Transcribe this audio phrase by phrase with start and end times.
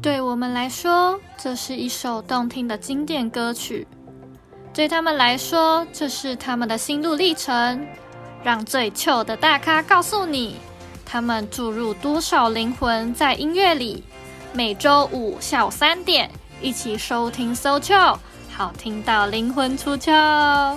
[0.00, 3.84] 对我们来说，这是一首动听的经典歌曲；
[4.72, 7.86] 对他们来说，这是他们的心路历程。
[8.44, 10.56] 让最糗的大咖告诉你，
[11.04, 14.04] 他们注入多少灵魂在音乐里。
[14.52, 16.30] 每周五下午三点，
[16.62, 17.80] 一起收听《So》，
[18.56, 20.76] 好听到灵魂出窍。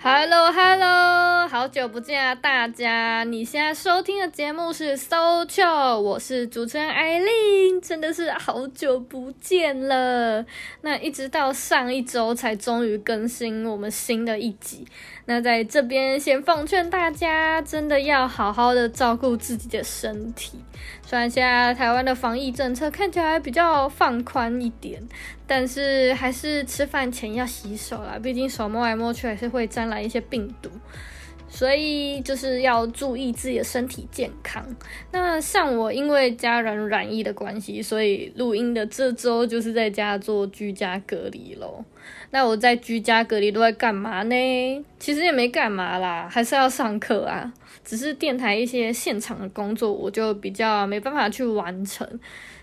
[0.00, 3.24] Hello，Hello，好久不见啊，大家！
[3.24, 10.46] 你现在收听的节目是 So Chill，我是主持人艾琳，真的是好久不见了。
[10.82, 14.86] 那一直到上一周才终于更新我们新的一集。
[15.30, 20.58] 那在这边先奉劝大家，真的要好好的照顾自己的身体。
[21.04, 25.06] 虽然现在台湾的防疫政策看起来比较放宽一点，
[25.46, 30.70] 但是还是吃饭前要洗手啦，毕竟手摸来摸去还是会沾染一些病毒。
[31.48, 34.64] 所以就是要注意自己的身体健康。
[35.10, 41.84] 那像我，因为家人染疫的关系，所以录音的这周就是在家做居家隔离咯。
[42.30, 44.84] 那我在居家隔离都在干嘛呢？
[44.98, 47.52] 其实也没干嘛啦，还是要上课啊。
[47.84, 52.06] 只是电台一些现场的工作，我就比较没办法去完成。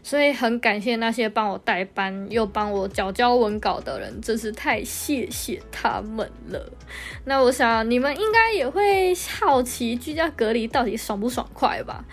[0.06, 6.72] 所以很感谢那些帮我代班又帮我缴交文稿的人，真是太谢谢他们了。
[7.24, 12.06] 那我想你们应该也会好奇居家隔离到底爽不爽快吧？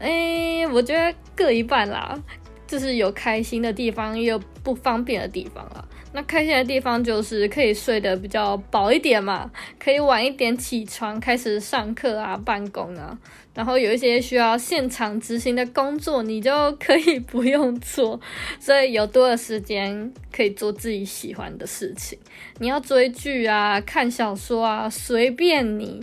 [0.00, 2.20] 诶，我觉得各一半啦，
[2.66, 5.86] 就是有开心的地方，也有不方便的地方啦。
[6.12, 13.16] 那开心的地方就是可以睡得比较饱一点嘛，可以晚一点起床开始上课啊、办公啊。
[13.52, 18.18] 然后有一些需要现场执行的工作，你就可以不用做，
[18.58, 22.18] 所以有多的时间可以做自己喜欢的事情。
[22.58, 26.00] 你要追剧啊、看小说啊，随便你，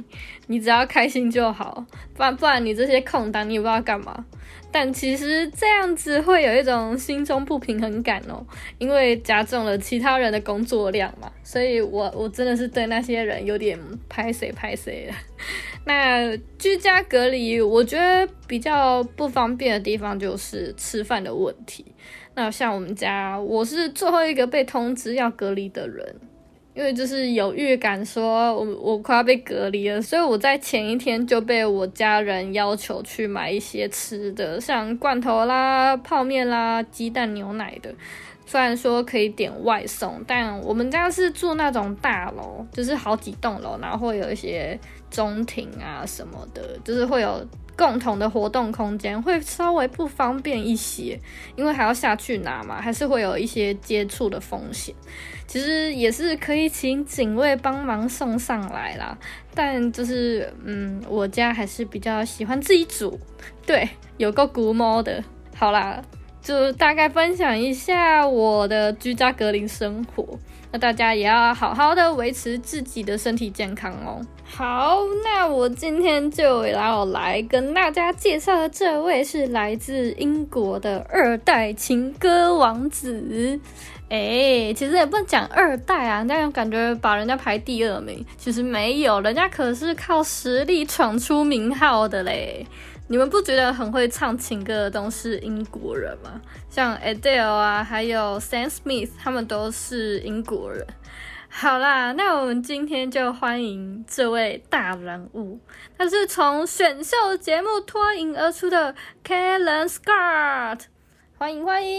[0.48, 1.86] 你只要开心就好。
[2.14, 4.26] 不然不然你这些空档你也不知道干嘛。
[4.80, 8.46] 但其实这样子会有一种心中不平衡感哦，
[8.78, 11.32] 因为加重了其他人的工作量嘛。
[11.42, 13.76] 所以我我真的是对那些人有点
[14.08, 15.16] 拍谁拍谁了。
[15.86, 21.84] 那居家隔离，我觉得比较不方便的地方就是吃饭的问题。
[22.36, 26.16] 那像我们家，我是最后一个被通知要隔离的人，
[26.78, 37.92] 因为就是有预感说我我快要被隔离了，所以我在前一天就被我家人要求去买一些吃的，像罐头啦、泡面啦、鸡蛋、牛奶的。
[38.46, 44.80] 虽然说可以点外送，但我们家是住那种大楼，就是好几栋楼，然后会有一些
[45.10, 47.44] 中庭啊什么的，就是会有
[47.78, 51.20] 共同的活动空间，会稍微不方便一些，
[51.56, 54.94] 因为还要下去拿嘛，还是会有一些接触的风险。
[55.46, 59.18] 其实也是可以请警卫帮忙送上来啦，
[59.54, 63.18] 但就是嗯，我家还是比较喜欢自己煮，
[63.66, 63.88] 对，
[64.18, 65.24] 有个古猫的，
[65.56, 66.02] 好啦。
[66.42, 70.26] 就大概分享一下我的居家隔离生活，
[70.72, 74.22] 那大家也要好好的维持自己的身体健康哦。
[74.46, 83.60] 好，那我今天就要来跟大家介绍的这位是来自英国的二代情歌王子。
[84.10, 92.66] 哎，其实也不能讲二代啊，那样感觉把人家排第二名，其实没有，人家可是靠实力闯出名号的嘞。
[93.10, 96.42] 你们不觉得很会唱情歌的都是英国人吗？
[96.70, 100.86] 像 Adele 啊，还有 Sam Smith，他们都是英国人。
[101.50, 105.58] 好啦，那我们今天就欢迎这位大人物，
[105.98, 108.94] 他是从选秀节目脱颖而出的
[109.24, 110.82] k a l e n Scott，
[111.38, 111.98] 欢迎欢迎。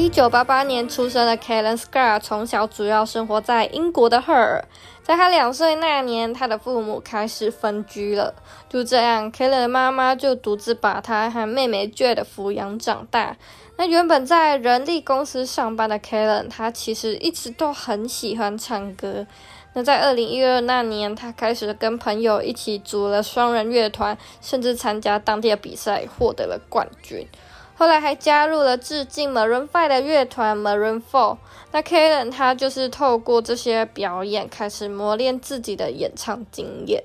[0.00, 4.64] 一九八八年出生的 Kellen Scott 从小主要生活在英国的赫尔。
[5.02, 8.34] 在他两岁那年，他的父母开始分居了。
[8.66, 13.36] 就这样，Kellen 的妈妈就独自把他和妹妹 Jade 抚养长大。
[13.76, 19.26] 那原本在人力公司上班的 Kalen，他其实一直都很喜欢唱歌。
[19.74, 27.28] 那在二零一二那年，他开始跟朋友一起组了双人乐团，甚至参加当地的比赛，获得了冠军。
[27.80, 31.38] 后来还加入了致敬 Maroon Five 的乐团 Maroon Four。
[31.72, 37.02] 那 Kalen 他就是透过这些表演，开始磨练自己的演唱经验。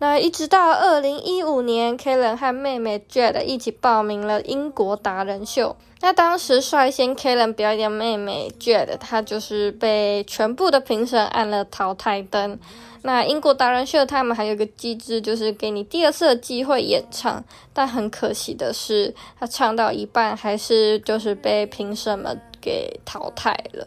[0.00, 5.76] 那一直到二零一五年，Kalen 和妹妹 Jade 一起报名了英国达人秀。
[6.00, 12.58] 那当时率先 Kalen 表演妹妹 Jade，她就是被全部的评审按了淘汰灯。
[13.02, 17.42] 那英国达人秀他们还有个机制，就是给你第二次的机会演唱，
[17.72, 23.86] 但很可惜的是，他唱到一半还是就是被评审们给淘汰了，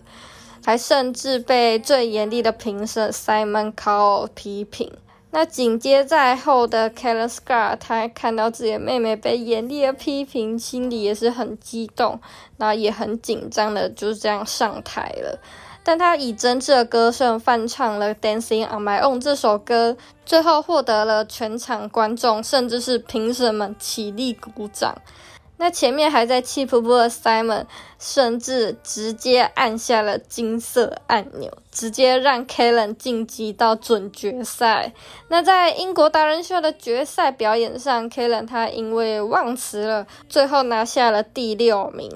[0.66, 4.92] 还甚至被最严厉的评审 Simon Cow 批评。
[5.32, 12.20] 那紧接在后的 Kalen Scott，他看到自己的妹妹被严厉的批评，心里也是很激动，
[12.58, 15.40] 然后也很紧张的，就是这样上台了。
[15.84, 24.96] 但他以真挚的歌声翻唱了《Dancing on My Own》这首歌，最后获得了全场观众甚至是评审们起立鼓掌。
[25.64, 27.66] 那前面还在气噗噗的 Simon，
[28.00, 34.92] 甚至直接按下了金色按钮，直接让 Kellen 晋级到准决赛。
[35.28, 42.10] 那在英国达人秀的决赛表演上，Kellen 他因为忘词了，最后拿下了第六名。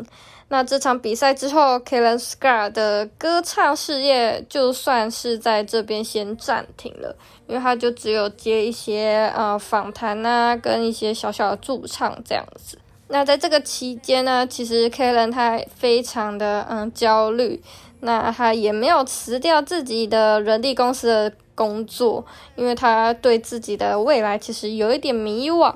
[0.47, 7.15] 那这场比赛之后，Kellen Scar 的歌唱事业就算是在这边先暂停了，
[7.45, 12.79] 因为他就只有接一些呃访谈啊，跟一些小小的驻唱这样子。
[13.07, 17.61] 那在这个期间呢，其实 Kalen 他非常的嗯焦虑，
[17.99, 22.25] 那他也没有辞掉自己的人力公司的工作，
[22.55, 25.73] 因为他对自己的未来其实有一点迷惘，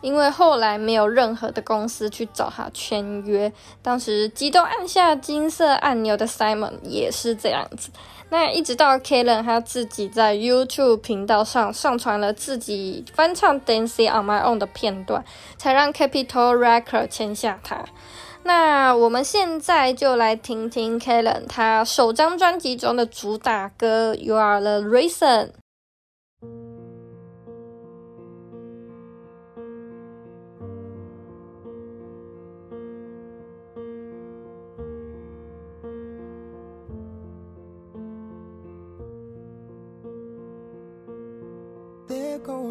[0.00, 3.52] 因为后来没有任何的公司去找他签约，
[3.82, 7.90] 当时激动按下金色按钮的 Simon 也是这样子。
[8.30, 15.24] 那一直到 Kalen 他自己在 YouTube 频道上上传了自己翻唱《Dancing on My Own》的片段，
[15.56, 17.84] 才让 Capital Record 签下他。
[18.42, 25.46] 那我们现在就来听听 Kalen 他首张专辑中的主打歌《You Are the Reason》。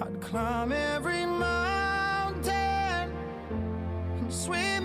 [0.00, 2.52] I'd climb every mountain
[4.18, 4.77] and swim.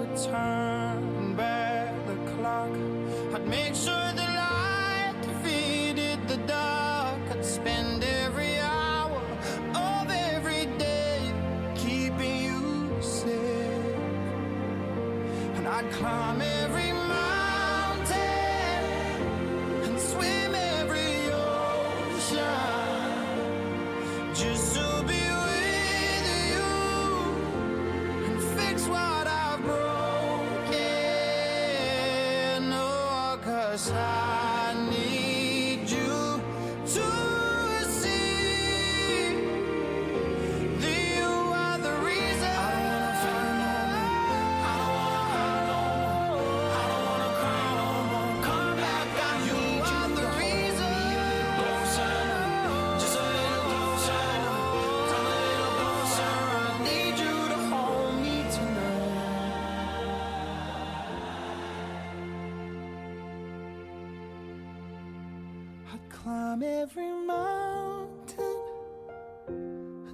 [0.00, 0.69] could turn.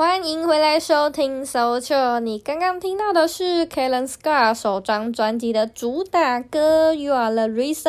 [0.00, 7.82] 欢迎回来收听《So c h i l》，你刚刚听到的是 Kellen Scar 首张专辑的主打歌《You Are the Reason》。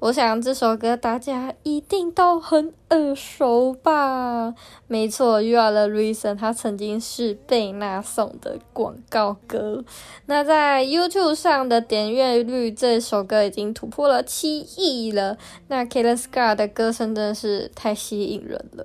[0.00, 4.54] 我想这首歌大家一定都很耳熟吧？
[4.86, 9.82] 没错，《You Are the Reason》它曾经是贝纳颂的广告歌。
[10.26, 15.38] 那在 YouTube 上的点阅率，这首歌已经突破了七亿了。
[15.68, 18.84] 那 Kellen Scar 的歌声真的是太吸引人了。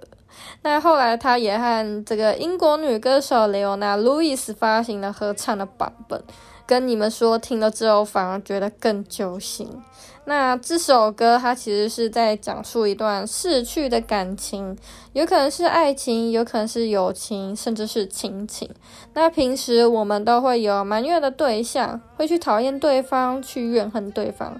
[0.62, 6.24] 那后来，他也和这个英国女歌手雷欧娜·路易斯发行了合唱的版本。
[6.65, 9.70] 跟你们说，听了之后反而觉得更揪心。
[10.25, 14.77] 那这首歌它其实是在讲述一段逝去的感情，
[15.13, 18.70] 有可能是爱情，有可能是友情，甚至是亲情。
[19.13, 24.60] 那平时我们都会有埋怨的对象，会去讨厌对方，去怨恨对方。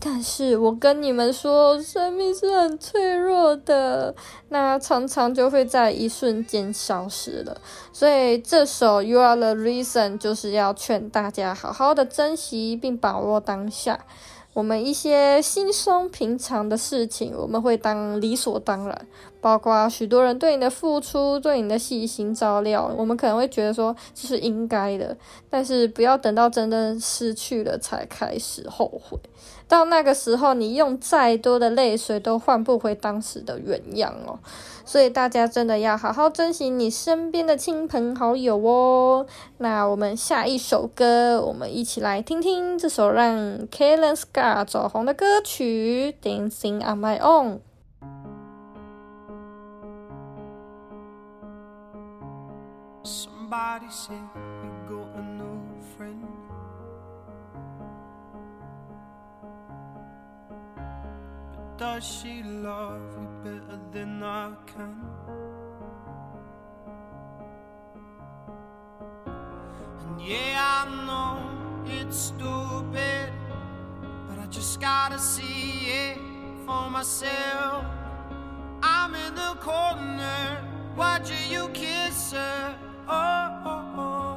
[0.00, 4.14] 但是我跟你们说，生命是很脆弱的，
[4.48, 7.56] 那常常就会在一瞬间消失了。
[7.92, 14.00] 所以这首《You Are the Reason》就是要劝大家好好的珍惜并把握当下。
[14.54, 19.06] 我们一些轻松平常的事情，我们会当理所当然，
[19.42, 25.14] 包括许多人对你的付出，对你的细心照料，我们可能会觉得说这是应该的，
[25.50, 29.18] 但是不要等到真的失去了才开始后悔。
[29.66, 34.38] 到那个时候，你用再多的泪水都换不回当时的原样哦。
[34.84, 39.26] 所以大家真的要好好珍惜你身边的亲朋好友哦。
[39.58, 47.54] 那我们下一首歌，我们一起来听听这首让 Kalen Scott 走红的歌曲《Dancing on My Own》。
[53.04, 56.24] Somebody said you got a new friend.
[61.50, 65.04] But does she love you better than I can?
[69.26, 73.32] And yeah, I know it's stupid,
[74.28, 76.18] but I just gotta see it
[76.64, 77.84] for myself.
[78.80, 80.68] I'm in the corner.
[80.94, 82.78] Why do you kiss her?
[83.12, 84.36] oh, oh, oh.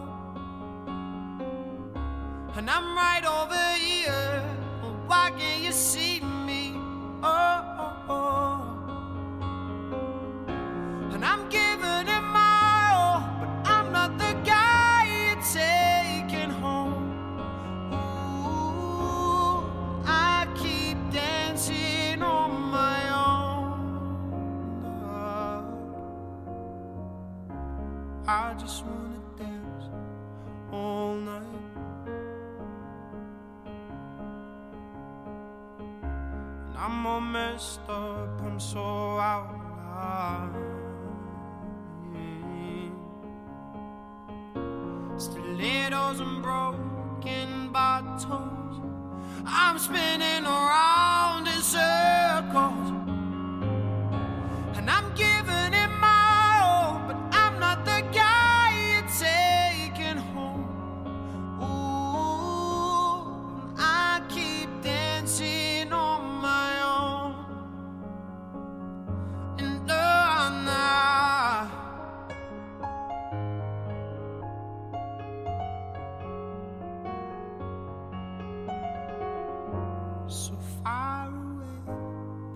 [2.57, 3.64] And I'm right over
[28.27, 29.85] I just wanna dance
[30.71, 31.43] all night.
[36.65, 39.61] And I'm all messed up, I'm so out of
[39.93, 40.65] line.
[45.19, 48.81] Stilettos and broken bottles,
[49.45, 52.04] I'm spinning around in circles.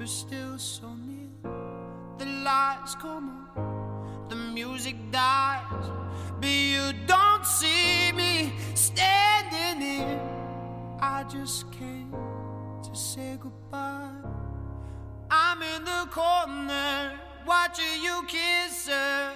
[0.10, 1.30] still so near.
[2.18, 5.86] The lights come on, the music dies,
[6.42, 10.20] but you don't see me standing here.
[11.00, 12.12] I just came
[12.84, 14.10] to say goodbye.
[15.30, 17.14] I'm in the corner
[17.46, 19.34] watching you kiss her.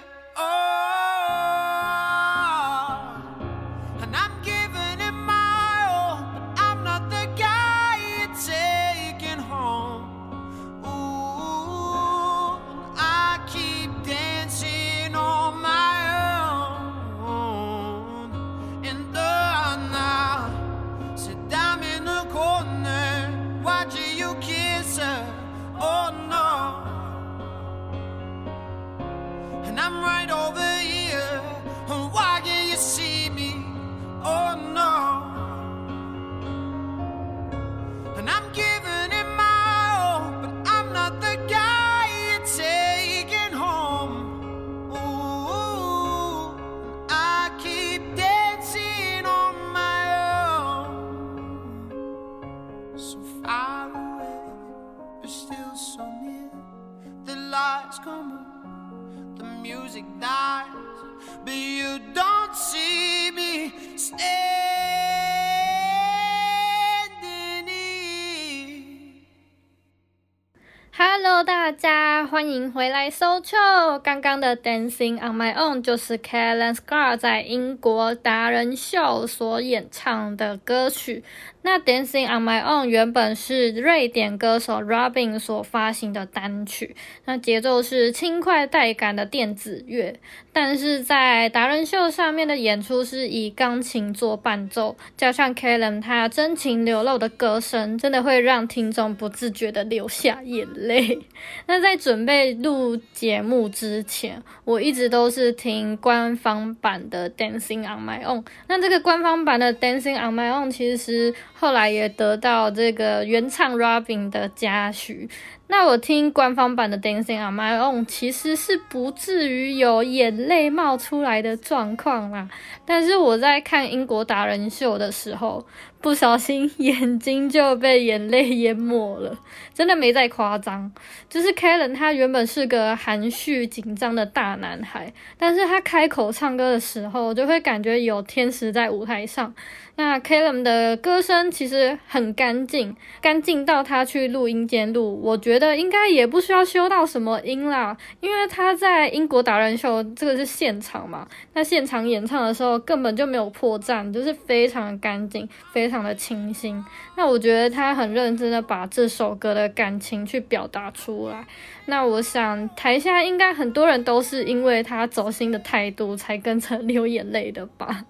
[72.54, 73.56] 迎回来搜秋。
[74.04, 81.24] 刚刚的《Dancing on My Own》就是 Callen Scar 在英国达人秀所演唱的歌曲。
[81.66, 86.94] 那《Dancing on My Own》原本是瑞典歌手 Robin 所发行的单曲，
[87.24, 90.20] 那节奏是轻快带感的电子乐，
[90.52, 101.18] 但是在达人秀上面的演出是以钢琴做伴奏，加上 Callen 他真情流露的歌声，真的会让听众不自觉的流下眼泪。
[101.66, 108.42] 那在准备录节目之前，我一直都是听官方版的《Dancing on My Own》。
[108.68, 115.28] 那这个官方版的《Dancing on My Own》其实后来也得到这个原唱 Robin 的嘉许。
[115.66, 122.48] 那我听官方版的《Dancing on My Own》其实是不至于有眼泪冒出来的状况啦，
[122.84, 125.64] 但是我在看英国达人秀的时候，
[126.02, 129.38] 不小心眼睛就被眼泪淹没了，
[129.72, 130.92] 真的没在夸张。
[131.30, 139.52] 就是 Callen 他原本是个含蓄紧张的大男孩，但是他开口唱歌的时候，就会感觉有天使在舞台上。
[139.96, 156.84] 那 Callen 的歌声其实很干净，干净到他去录音间录，我觉得应该也不需要修到什么音啦，因为他在英国达人秀这个是现场嘛，那现场演唱的时候根本就没有破绽，就是非常的干净，非常的清新。
[157.16, 161.46] 那我觉得他很认真的把这首歌的感情去表达出来。
[161.86, 168.04] 那我想台下应该很多人都是因为他走心的态度才跟着流眼泪的吧。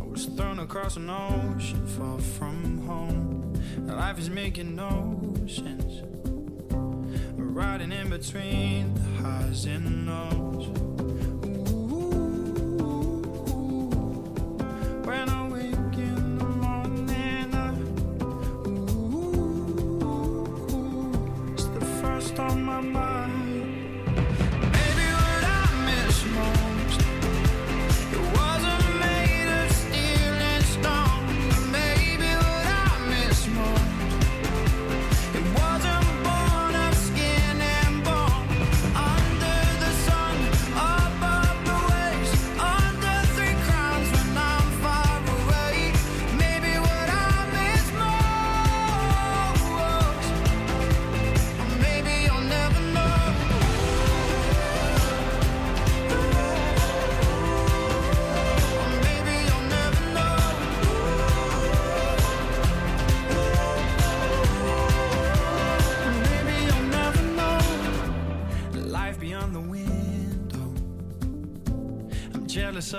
[0.00, 3.52] I was thrown across an ocean far from home.
[3.86, 6.02] Life is making no sense.
[7.57, 10.67] Riding in between the highs and lows.
[11.71, 12.21] Ooh,
[15.03, 15.36] when I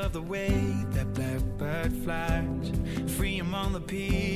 [0.08, 2.72] of the way that blackbird flies,
[3.16, 4.27] free among the people.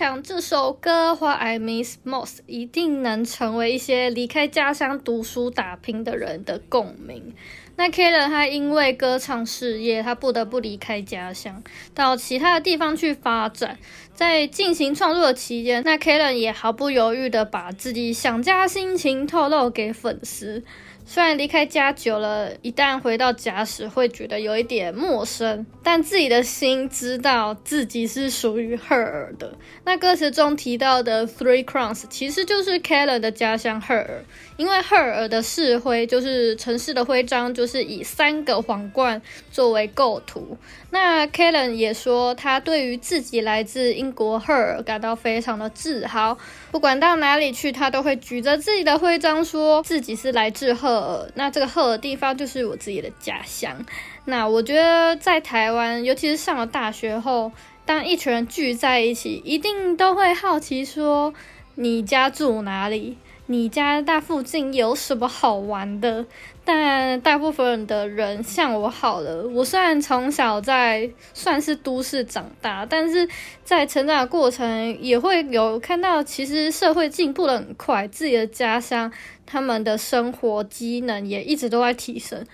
[0.00, 7.34] 想这首歌《What I Miss Most》一定能成为一些离开家乡读书打拼的人的共鸣。
[7.76, 11.62] 那 Kalen 他因为歌唱事业，他不得不离开家乡，
[11.94, 13.78] 到其他的地方去发展。
[14.14, 20.64] 在进行创作的期间，那 Kalen 也毫不犹豫的把自己想家心情透露给粉丝。
[21.12, 29.52] 虽然离开家久了，一旦回到家时会觉得有一点陌生，但自己的心知道自己是属于赫尔的。
[29.84, 34.24] 那歌词中提到的 Three Crowns 其实就是 Kalen 的家乡赫尔，
[34.56, 39.20] 因为赫尔的市徽就是城市的徽章，就是以三个皇冠
[39.50, 40.56] 作为构图。
[40.92, 46.36] 那 Kellen 也说，他对于自己来自英国赫尔感到非常的自豪，
[46.72, 51.30] 不管到哪里去，他都会举着自己的徽章，说自己是来自赫尔。
[51.34, 53.86] 那这个赫尔地方就是我自己的家乡。
[54.24, 57.52] 那我觉得在台湾，尤其是上了大学后，
[57.86, 61.32] 当一群人聚在一起，一定都会好奇说，
[61.76, 63.16] 你家住哪里？
[63.50, 66.24] 你家大附近有什么好玩的？
[66.64, 73.28] 但大部分的人像我好了，我虽然从小在算是都市长大，但是
[73.64, 79.10] 在成长的过程也会有看到，其实社会进步的很快，自己的家乡
[79.44, 82.46] 他们的生活机能也一直都在提升。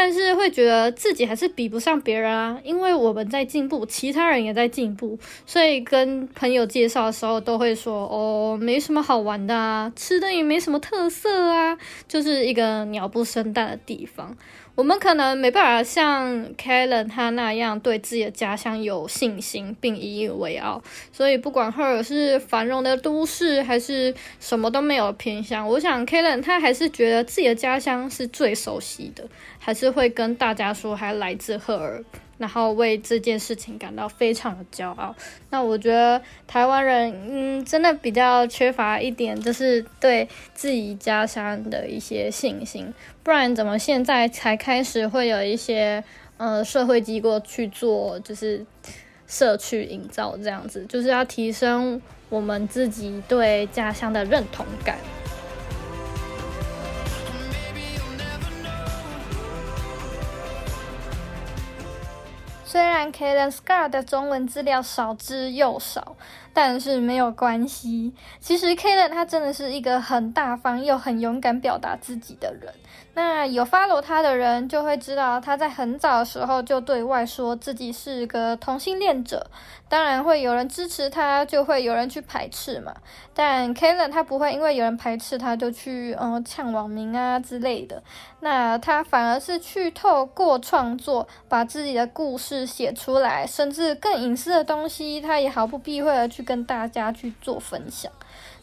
[0.00, 14.36] 但是会觉得自己还是比不上别人啊，因为我们在进步，其他人也在进步，所以跟朋友介绍的时候都会说哦，没什么好玩的啊，吃的也没什么特色啊，就是一个鸟不生蛋的地方。
[14.78, 29.24] 我们可能没办法像 Kalen 他那样对自己的家乡有信心并引以为傲，所以不管赫尔是繁荣的都市还是什么都没有偏向，我想 Kalen 他还是觉得自己的家乡是最熟悉的，
[29.58, 32.04] 还是会跟大家说还来自赫尔。
[32.38, 35.14] 然后为这件事情感到非常的骄傲。
[35.50, 42.92] 那我觉得台湾人，嗯，真的比较缺乏一点，就是对自己家乡的一些信心。
[43.22, 46.02] 不然怎么现在才开始会有一些
[46.38, 48.64] 呃社会机构去做，就是
[49.26, 54.96] 社区营造这样子，就是要提升我们自己对家乡的认同感。
[62.68, 66.14] 虽然 Kalen Scar 的中文资料少之又少，
[66.52, 68.12] 但是没有关系。
[68.40, 72.74] 其实 Kalen 他真的是一个很大方又很勇敢表达自己的人。
[73.18, 79.44] 那有 follow 他的人就会知道，他在很早的时候就对外说自己是个同性恋者。
[79.88, 82.94] 当然会有人支持他，就会有人去排斥嘛。
[83.34, 88.00] 但 Kellen 他不会因为有人排斥他就去嗯呛网民啊之类的。
[88.38, 98.12] 那他反而是去透过创作把自己的故事写出来，甚至更隐私的东西，他也毫不避讳的去跟大家去做分享。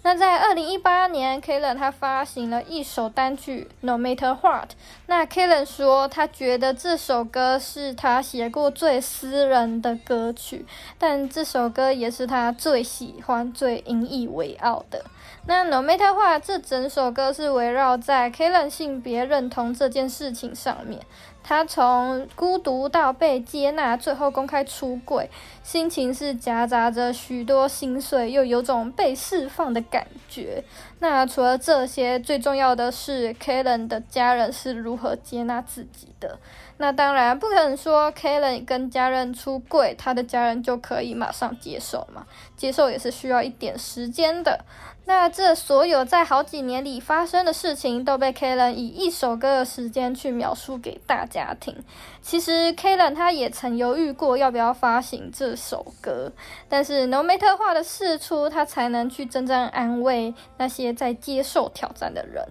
[0.06, 4.70] 那在二零一八年，Kalen 他发行了一首单曲《No Matter What》。
[5.08, 10.64] 那 Kalen 说，他觉得这首歌是他写过最私人的歌曲，
[11.00, 15.04] 但这首歌也是他最喜欢、最引以为傲的。
[15.48, 21.02] 那 No Matter What 这整首歌是围绕在 Kalen 性别认同这件事情上面。
[21.48, 25.30] 他从孤独到被接纳，最后公开出柜，
[25.66, 30.64] 心情是夹杂着许多心碎，又有种被释放的感觉。
[31.00, 36.38] 那除了这些，最重要的是 Kalen 的家人是如何接纳自己的。
[36.78, 44.64] 那当然不可能说 Kalen 跟家人出柜，他的家人就可以马上接受嘛，接受也是需要一点时间的。
[45.08, 51.76] 那这所有在好几年里发生的事情，都被 Kalen 以一首歌的时间去描述给大家听。
[52.24, 56.32] 其实 Kalen 他也曾犹豫过要不要发行这首歌，
[56.68, 62.46] 但是浓眉特化的释出，他才能去真正安慰那些在接受挑战的人。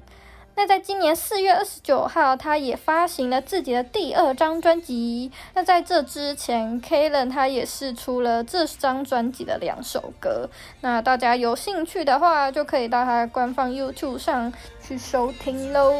[0.56, 5.32] 那在今年四月二十九号，他也发行了自己的第二张专辑。
[5.52, 10.48] 那在这之前，Kalen 他也释出了这张专辑的两首歌。
[10.80, 15.92] 那大家有兴趣的话，就可以到他官方 YouTube 上去收听喽。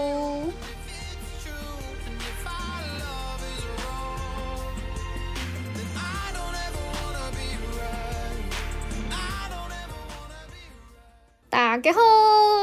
[11.55, 12.01] 大家好，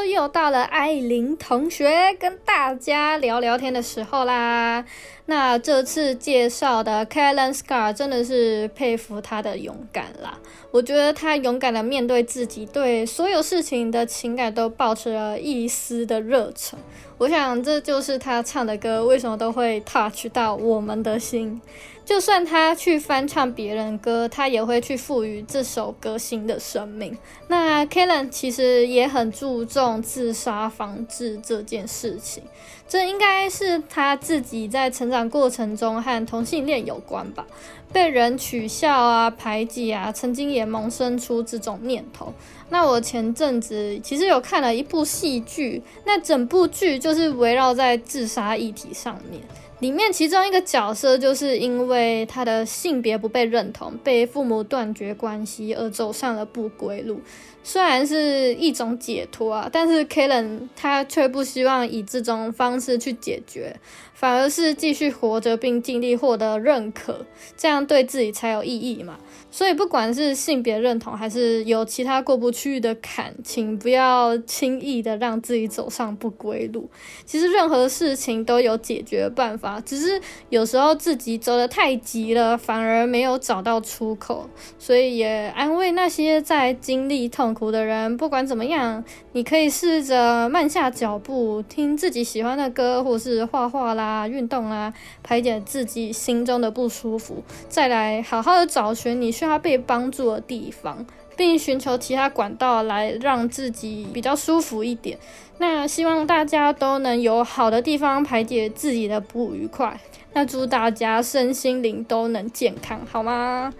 [0.03, 4.83] 又到了艾琳同学跟大家聊聊天的时候啦。
[5.27, 10.37] 那这次介绍的 Kellen Scar 真的是佩服他的勇敢啦。
[10.71, 16.77] 我觉得他勇敢的面对自己，对所有事情的情感都抱持了一丝的热忱。
[17.17, 21.61] 我想这就是他唱的歌为什么都会 touch 到我们的心。
[22.11, 27.17] 就算他去翻唱别人歌，他也会去赋予这首歌新的生命。
[27.47, 32.43] 那 Kalen 其实也很注重自杀防治这件事情，
[32.85, 37.47] 这应该是他自己在成长过程中和同性恋有关吧，
[37.93, 42.33] 被人取笑啊、排挤啊，曾经也萌生出这种念头。
[42.67, 49.41] 那我前阵子其实有看了一部戏剧，那整部剧就是围绕在自杀议题上面。
[49.81, 57.19] 里面其中一个角色就是因为他的性别不被认同，被父母断绝关系而走上了不归路。
[57.63, 63.75] 虽然是一种解脱啊，但是 Kalen 他却不希望以这种方式去解决，
[64.13, 67.25] 反而是继续活着并尽力获得认可，
[67.57, 69.19] 这样对自己才有意义嘛。
[69.51, 76.89] 所以，不管是性别认同，还是有其他过不去的坎，请不要轻易的让自己走上不归路。
[77.25, 84.49] 其实，任何事情都有解决办法，只是有时候自己走得太急了，反而没有找到出口。
[84.79, 88.15] 所以，也安慰那些在经历痛苦的人。
[88.15, 101.03] 不管怎么样，你可以试着慢下脚步，听自己喜欢的歌，或是画画啦、运动啦，排解自己心中的不舒服，再来好好的找寻你需要被帮助的地方，
[101.35, 105.17] 并寻求其他管道来让自己比较舒服一点。
[105.57, 109.99] 那希望大家都能有好的地方排解自己的不愉快。
[110.33, 113.73] 那祝大家身心灵都能健康，好吗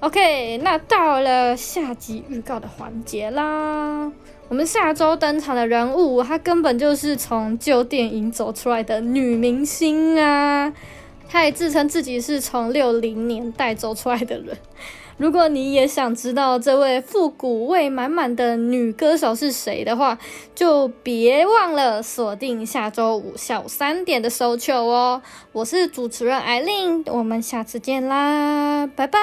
[0.00, 4.10] ？OK，那到了下集预告的环节啦。
[4.48, 10.72] 我们下周登场的人物，她根本就是从旧电影走出来的女明星啊！
[11.28, 14.56] 他也自称自己是从六零年代走出来的人。
[15.18, 20.18] 如果你也想知道这位复古味满满的女歌手是谁的话，
[20.54, 25.22] 就别忘了锁定下周五下午三点的收秋哦。
[25.52, 29.18] 我是主持人艾琳，我们下次见啦，拜拜。